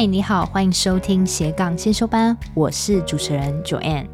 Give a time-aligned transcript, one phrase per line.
[0.00, 4.08] 嗨，你好，欢迎收听斜杠先修班，我是主持人 Joanne。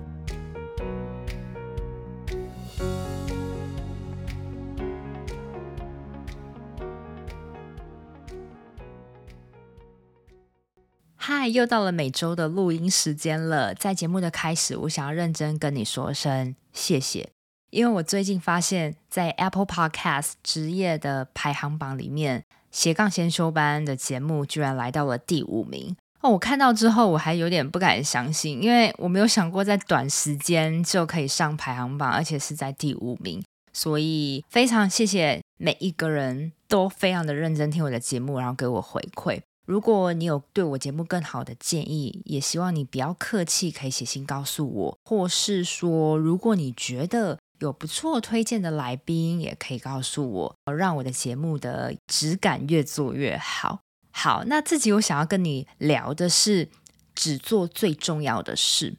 [11.15, 13.73] 嗨，又到了每周的录音时间了。
[13.73, 17.31] 在节目的开始，我想要认真跟你说声谢谢，
[17.71, 22.45] 因为我最近发现，在 Apple Podcast 职业的排行榜里面。
[22.77, 26.29] 斜杠先修班的节目居然来到了第五名哦！
[26.33, 33.43] 我看到之后我还有点不敢相信，因为我没有想过在短时间就可以上排行榜，而且是在第五名。
[33.73, 39.41] 所以非常谢谢每一个人都非常的认真听我的节目，然后给我回馈。
[39.67, 47.39] 如果你有对我节目更好的建议，也希望你不要客气，可以写信告诉我，或是说如果你觉得。
[47.61, 53.81] 有不错推荐的来宾，也可以告诉我，让我的节目的质感越做越好。
[54.13, 56.69] 好，那自己我想要跟你聊的是
[57.15, 58.97] 只做最重要的事，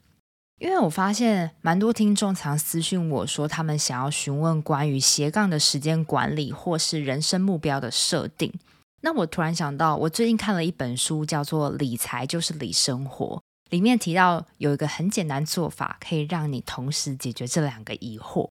[0.58, 8.52] 因为我发现蛮多听众常私讯我说，他们想要询问关于斜杠的时间管理或是人生目标的设定。
[9.00, 13.36] 那我突然想到，我最近看了一本书，叫做《理财就是理生活》。
[13.70, 18.48] 里面提到有一个很简单做法，可以让你同时解决这两个疑惑。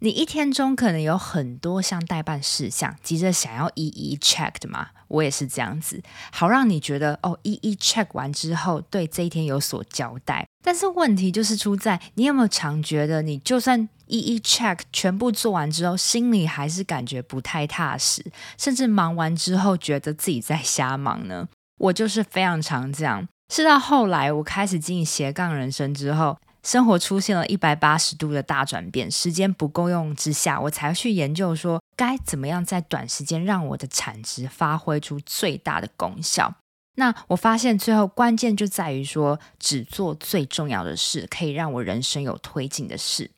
[0.00, 4.90] 你一天中可能有很多项待办事项，急着想要一一 check 的嘛？
[5.08, 10.46] 我也是这样子，好让你觉得哦，一一 check 完之后，对这一天有所交代。
[10.62, 18.24] 但是问题就是出在，你有没有常觉得，你就算一一 check 全部做完之后，心里还是感觉不太踏实，
[18.56, 21.48] 甚至忙完之后觉得自己在瞎忙呢？
[21.78, 23.26] 我就是非常常这样。
[23.48, 36.54] 是到后来我开始经营斜杠人生之后，生活出现了一百八十度的大转变，时间不够用之下，我才去研究说该怎么样在短时间让我的产值发挥出最大的功效。
[36.96, 43.30] 那我发现最后关键就在于说，只做最重要的事，可以让我人生有推进的事。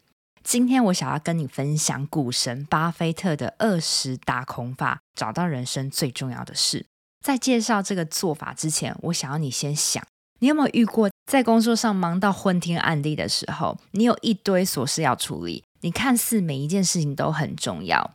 [0.42, 6.86] 今天我想要跟你分享股神巴菲特的二十大空法，找到人生最重要的事。
[7.24, 10.02] 在介绍这个做法之前，我想要你先想，
[10.40, 18.12] 你有没有遇过在工作上忙到昏天暗地的时候，你有一堆琐事要处理，你看似每一件事情都很重要，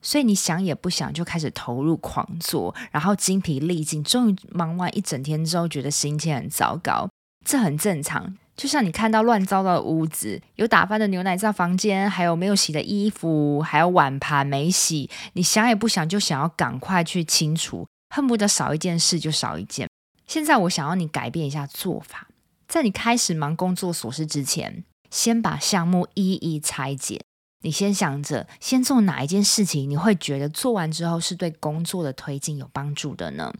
[0.00, 7.08] 所以你想也不想就开始投入狂做，然后精疲力尽，终于忙完一整天之后，觉得心情很糟糕，
[7.44, 8.36] 这很正常。
[8.56, 17.86] 就像你看到乱糟糟的屋子，有打翻的牛奶在房间，还有没有洗的衣服，还有碗盘没洗，你想也不想就想要赶快去清除。
[18.10, 19.88] 恨不得少一件事就少一件。
[20.26, 22.28] 现在我想要你改变一下做法，
[22.66, 27.20] 在你开始忙工作琐事之前，先把项目一一拆解。
[27.62, 33.52] 你先想着先做哪一件事情，你会觉得做完之后是对工作的推进有帮助的呢？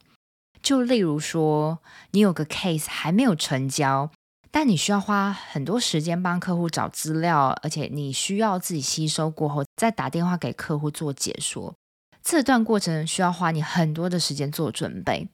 [0.63, 1.79] 就例如说，
[2.13, 4.11] 你有个 case 还没有成交，
[4.51, 11.75] 但你需要花很多时间帮客户找资料，而且你需要自己吸收过后再打电话给客户做解说。
[12.31, 15.29] 这段过程需要花你很多的时间做准备。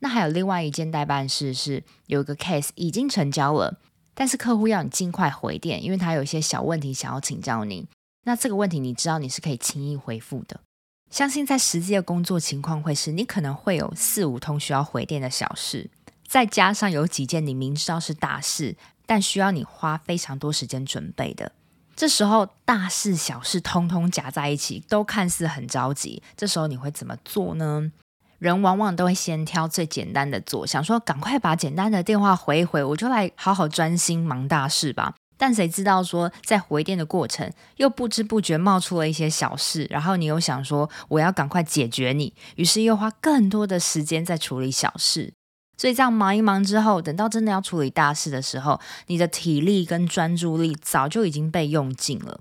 [0.00, 3.78] 那还有另外一件待办事是，有一个 case 已经成交了，
[4.12, 7.86] 但是客户要你尽快回电，因为他有一些小问题想要请教你。
[8.24, 10.58] 那这个问题你知道你是可以轻易回复的。
[11.12, 15.88] 相信在实际的工作情况会是，你可能会有四五通需要回电的小事，
[16.26, 18.74] 再加上有几件你明知道是大事，
[19.06, 21.52] 但需要你花非常多时间准备的。
[22.02, 26.20] 这时候大事小事通通夹在一起，都看似很着急。
[26.36, 27.92] 这时候你会怎么做呢？
[28.40, 35.14] 人往往都会先挑最简单的做，想说赶快把简单的电话回一回，我就来好好专心忙大事吧。
[35.36, 45.32] 但谁知道说在回电的过程，又不知不觉冒出了一些小事，然后你又想说我要赶快解决你，于是又花更多的时间在处理小事。
[45.76, 52.40] 所以这样忙一忙之后，等到真的要处理大事的时候，你的体力跟专注力早就已经被用尽了。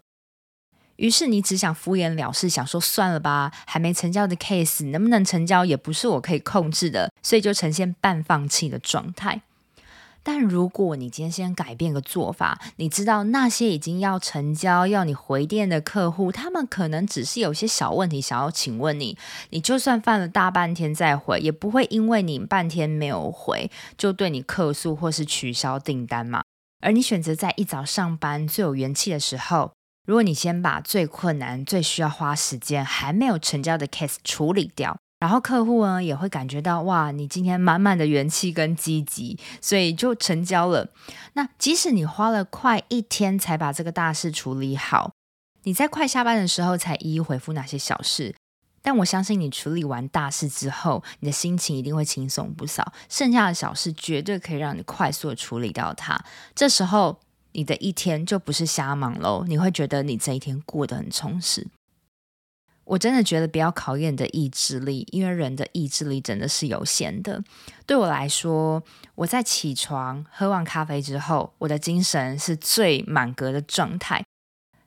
[0.97, 9.41] 于是你只想敷衍了事，想说算了吧，还没成交的 case 能不能成交也不是我可以控制的，所以就呈现半放弃的状态。
[10.23, 19.17] 但如果你今天先改变个做法，你知道那些已经要成交、要你回电的客户，他们可能只是有些小问题想要请问你，
[19.49, 26.43] 你就算犯了大半天再回，也不会因为你半天没有回就对你客诉或是取消订单嘛。
[26.81, 29.71] 而你选择在一早上班最有元气的时候，
[30.07, 34.97] 如果你先把最困难、最需要花时间、还没有成交的 case 处理掉。
[35.21, 40.89] 然后客户呢也会感觉到哇，你今天满满的元气跟积极，所以就成交了。
[41.33, 45.11] 那即使你花了快一天才把这个大事处理好，
[45.63, 48.33] 你在快下班的时候才一一回复那些小事，
[48.81, 52.91] 但我相信你处理完大事之后，你的心情一定会轻松不少。
[53.07, 56.19] 剩下的小事绝对可以让你快速处理掉它。
[56.55, 57.19] 这时候，
[57.51, 61.67] 你的一天就不是瞎忙喽，你会觉得你这一天过得很充实。
[62.91, 67.41] 我真的觉得不要考验你的意志力，因为人的意志力真的是有限的。
[67.85, 68.83] 对我来说，
[69.15, 74.21] 我在起床喝完咖啡之后，我的精神是最满格的状态。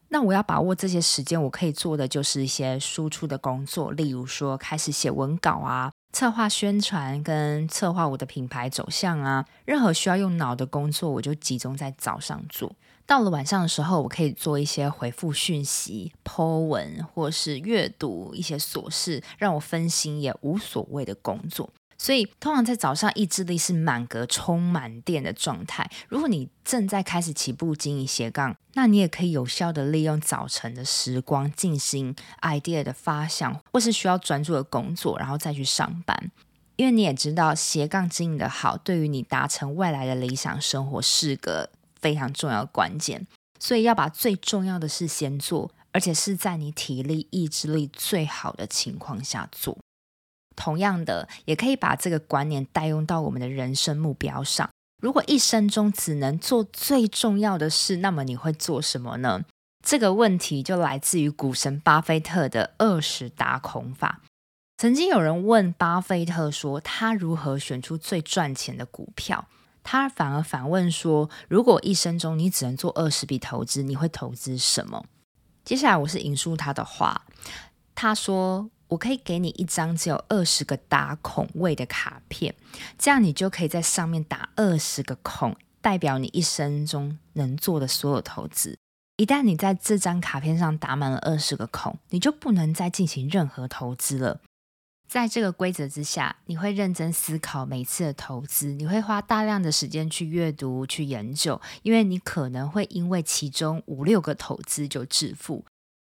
[0.09, 12.71] 那我要把握这些时间，我可以做的就是一些输出的工作，例如说开始写文稿啊，策划宣传跟策划我的品牌走向啊，任何需要用脑的工作，我就集中在早上做。
[13.07, 21.69] 到了晚上的时候，我可以做一些回复讯息、po 文，或是阅读一些琐事，让我分心也无所谓的工作。
[21.99, 25.89] 所以，通常在早上意志力是满格、充满电的状态。
[26.09, 36.31] 如果你正在开始起步经营斜杠，那你也可以有效地利用早晨的时光进行 idea 的发想，或是需要专注的工作，然后再去上班。
[36.77, 41.71] 因为你也知道，斜杠经营的好，对于你达成未来的理想生活是个。
[42.05, 43.27] 非常重要的关键，
[43.59, 49.79] 所以要把最重要的事先做，而且是在你体力、意志力最好的情况下做。
[50.55, 54.69] 同样的，也可以把这个观念带用到我们的人生目标上。
[55.03, 59.45] 如果一生中只能做最重要的事，那么你会做什么呢？
[59.83, 64.21] 这个问题就来自于股神巴菲特的二十打孔法。
[64.77, 69.49] 曾经有人问巴菲特说，他如何选出最赚钱的股票？
[69.85, 75.05] 他反而反问说：“如果一生中你只能做二十笔投资，你会投资什么？”
[75.65, 77.27] 接下来我是引述他的话，
[77.95, 82.55] 他说：“我可以给你一张只有二十个打孔位的卡片，
[82.99, 88.77] 这样你就可以在上面打二十个孔，代表你一生中能做的所有投资。
[89.17, 94.41] 一旦你在这张卡片上打满了二十个孔，你就不能再进行任何投资了。”
[95.15, 105.65] 在这个规则之下，你会认真思考每次的投资，你会花大量的时间去阅读、去研究，因为你可能会因为其中五六个投资就致富。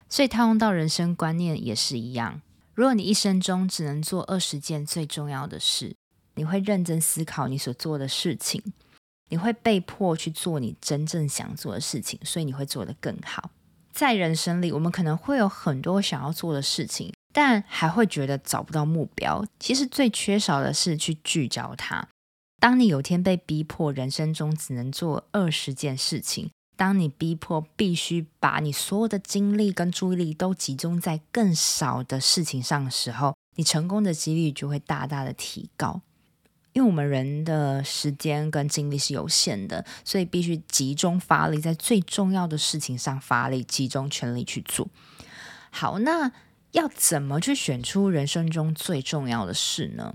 [0.07, 2.41] 所以套用到人生观念也是一样。
[2.75, 5.93] 如果你一生中只能做二十件最重要的事，
[6.35, 8.63] 你会认真思考你所做的事情，
[9.27, 13.51] 你会被迫去做你真正想做的事情，所以你会做得更好。
[13.91, 17.11] 在人生里，我们可能会有很多想要做的事情。
[17.33, 19.43] 但还会觉得找不到目标。
[19.59, 22.07] 其实最缺少的是去聚焦它。
[22.61, 35.99] 当你有天被逼迫人生中只能做二十件事情，当你逼迫必须把你所有的精力跟注意力都集中在更少的事情上的时候，你成功的几率就会大大的提高。
[36.71, 44.87] 因为我们人的时间跟精力是有限的，所以必须集中发力在最重要的事情上发力，集中全力去做。
[45.69, 46.31] 好，那。
[46.73, 50.13] 要怎么去选出人生中最重要的事呢？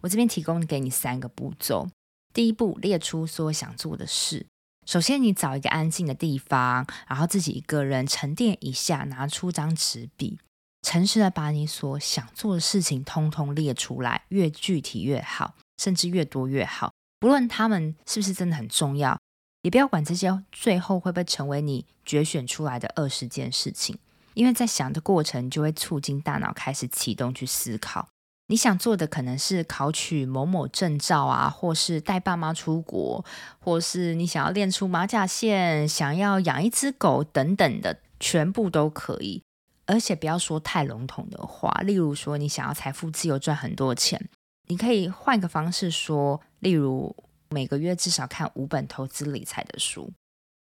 [0.00, 1.88] 我这边提供给你三个步骤。
[2.32, 4.46] 第一步，列出所有想做的事。
[4.86, 10.38] 首先，你找一个安静的地方，然后自己一个人沉淀一下，拿出张纸笔，
[10.80, 16.90] 诚实的把你所想做的事情通通列出来，越具体越好，甚至越多越好。
[17.20, 19.20] 不论他们是不是真的很重要，
[19.60, 23.98] 也不要管这些最后会不会成为你决选出来的二十件事情。
[24.38, 28.06] 因为在想的过程，就会促进大脑开始启动去思考。
[28.46, 33.24] 你想做的可能是考取某某证照啊，或是带爸妈出国，
[33.58, 39.42] 或是你想要练出马甲线，想要养一只狗等等的，全部都可以。
[39.86, 44.28] 而且不要说太笼统的话，例如说你想要财富自由赚很多钱，
[44.68, 47.16] 你可以换个方式说，例如
[47.48, 50.12] 每个月至少看五本投资理财的书。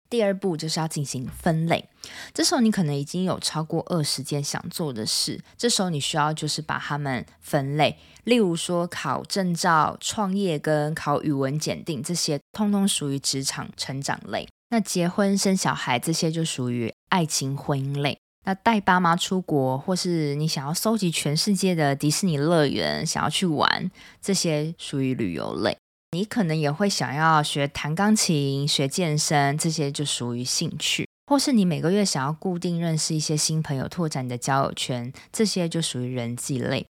[0.08, 1.88] 第二步就是要进行分类，
[2.32, 14.48] 这时候你可能已经有超过二十件想做的事，这时候你需要就是把它们分类，例如说考证照、创业跟考语文检定这些，通通属于职场成长类。
[14.70, 18.18] 那结婚生小孩这些就属于爱情婚姻类。
[18.44, 23.90] 那带爸妈出国，或是你想要搜集全世界的迪士尼乐园，想要去玩，
[24.22, 25.76] 这些属于旅游类。
[26.16, 36.86] 你可能也会想要学弹钢琴、学健身，这些就属于兴趣；或是你每个月想要固定认识一些新朋友，拓展你的交友圈，这些就属于人际类。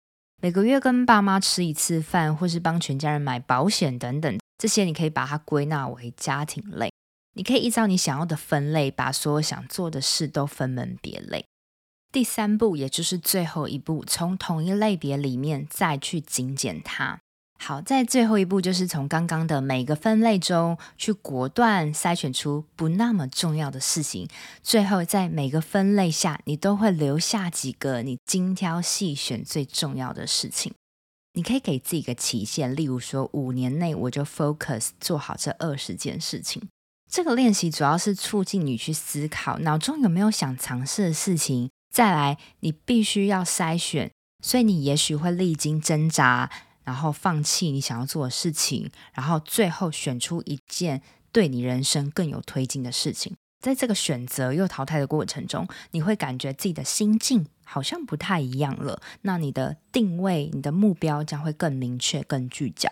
[0.42, 6.92] 每个月跟爸妈吃一次饭，或是帮全家人买保险等等，这些你可以把它归纳为家庭类。
[7.36, 11.46] 你可以依照你想要的分类，把所有想做的事都分门别类。
[12.12, 17.20] 第三步，也就是最后一步，从同一类别里面再去精简它。
[17.64, 24.28] 好，在最后一步就是从刚刚的每个分类中去果断筛选出不那么重要的事情。
[24.64, 30.74] 最后，在每个分类下，你都会留下几个你精挑细选最重要的事情。
[31.34, 36.68] 你可以给自己一个期限，例如说五年内我就 focus 做好这二十件事情。
[37.12, 41.70] 这个练习主要是促进你去思考脑中有没有想尝试的事情。
[41.94, 44.10] 再来，你必须要筛选，
[44.44, 46.50] 所以你也许会历经挣扎。
[46.84, 53.36] 然后放弃你想要做的事情，然后最后选出一件对你人生更有推进的事情。
[53.60, 59.00] 在这个选择又淘汰的过程中，你会感觉自己的心境好像不太一样了。
[59.22, 62.90] 那你的定位、你的目标将会更明确、更聚焦。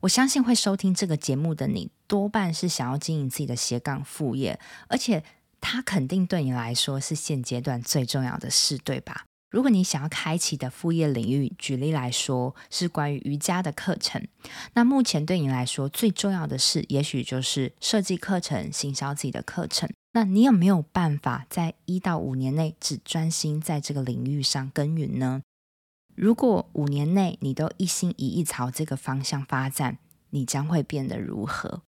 [0.00, 4.58] 我相信会收听这个节目的你，多半是想要经营自己的斜杠副业，
[4.88, 5.22] 而且
[5.60, 9.26] 它肯定对你来说是现阶段最重要的事，对吧？
[9.50, 14.24] 如果你想要开启的副业领域，举例来说是关于瑜伽的课程，
[14.74, 19.90] 那目前对你来说最重要的事，也许就是设计课程、行销自己的课程。
[20.12, 25.42] 那你有没有办法在一到五年内只专心在这个领域上耕耘呢？
[26.14, 29.98] 如果五年内你都一心一意朝这个方向发展，
[30.30, 31.82] 你将会变得如何？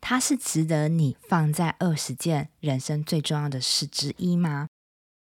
[0.00, 4.68] 它是值得你放在二十件人生最重要的事之一吗？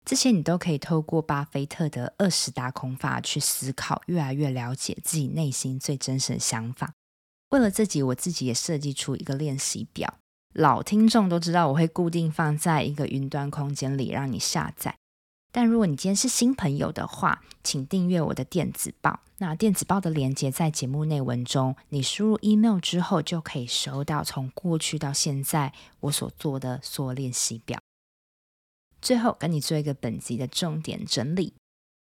[0.07, 6.93] 这些你都可以透过巴菲特的二十大空法去思考，越来越了解自己内心最真实的想法。
[7.49, 10.13] 为了自己，我自己也设计出一个练习表。
[10.53, 14.95] 老听众都知道，我会固定放在一个云端空间里让你下载。
[15.51, 19.19] 但如果你今天是新朋友的话，请订阅我的电子报。
[19.39, 27.77] 那电子报的链接在节目内文中，你输入 email 之后，就可以收到从过去到现在我所做的所有练习表。
[29.07, 31.53] 最后，跟你做一个本集的重点整理。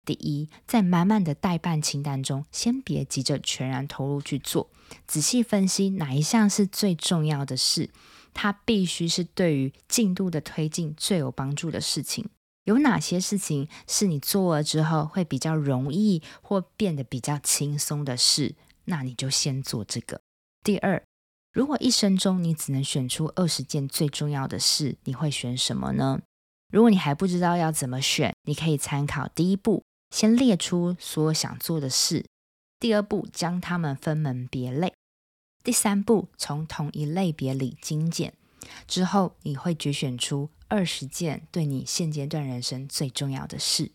[0.06, 4.70] 第一，在满满的待办清单中，先别急着全然投入去做，
[5.06, 7.90] 仔细分析哪一项是最重要的事，
[8.34, 12.30] 它必须是对于进度的推进最有帮助的事情。
[12.64, 20.22] 有哪些事情是你做了之后会比较容易或变得比较轻松的事，那你就先做这个。
[20.64, 21.04] 第二，
[21.52, 26.22] 如果一生中你只能选出二十件最重要的事，你会选什么呢？
[26.76, 32.26] 如果你还不知道要怎么选，你可以参考第一步，先列出所有想做的事；
[32.82, 34.90] 第二步，将它们分门别类；
[35.64, 38.34] 第三步，从同一类别里精简。
[38.86, 43.94] 之后，你会决选出二十件对你现阶段人生最重要的事。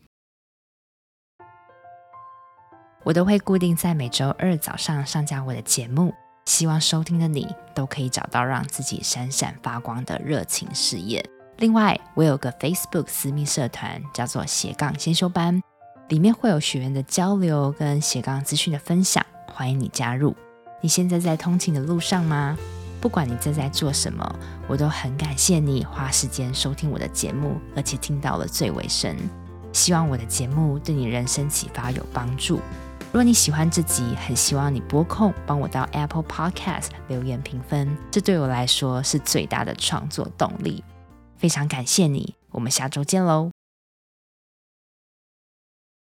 [3.03, 6.15] 我都会固定在每周二早上上架我的节目，
[6.47, 11.23] 希望收听的你都可以找到让自己闪闪发光的热情事业。
[11.57, 15.61] 另外，我有个 Facebook 私密社团，叫做斜杠先修班，
[16.09, 20.35] 里面会有学员的交流跟斜杠资讯的分享，欢迎你加入。
[20.81, 22.57] 你现在在通勤的路上吗？
[22.99, 24.35] 不管你正在做什么，
[24.67, 29.15] 我都很感谢你花时间收听我的节目，而且听到了最尾声。
[29.73, 32.55] 希望我的节目对你人生启发有帮助。
[33.05, 40.83] 如果你喜欢这集，很希望你拨空帮我到 Apple Podcast 留言评分，这对我来说是最大的创作动力。
[41.41, 43.50] 非常感谢你，我们下周见喽。